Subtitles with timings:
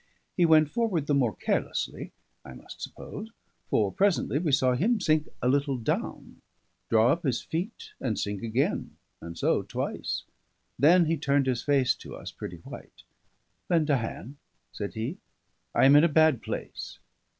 [0.35, 2.11] He went forward the more carelessly,
[2.43, 3.29] I must suppose;
[3.69, 6.41] for presently we saw him sink a little down,
[6.89, 10.23] draw up his feet and sink again, and so twice.
[10.79, 13.03] Then he turned his face to us, pretty white.
[13.69, 14.37] "Lend a hand,"
[14.71, 15.17] said he,
[15.75, 16.97] "I am in a bad place."